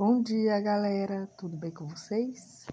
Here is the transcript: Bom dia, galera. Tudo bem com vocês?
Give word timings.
Bom 0.00 0.22
dia, 0.22 0.58
galera. 0.62 1.28
Tudo 1.36 1.58
bem 1.58 1.70
com 1.70 1.86
vocês? 1.86 2.64